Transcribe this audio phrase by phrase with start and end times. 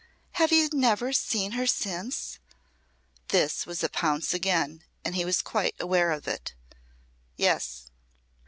[0.31, 2.39] "Have you never seen her since?"
[3.27, 6.55] This was a pounce again and he was quite aware of it.
[7.35, 7.85] "Yes."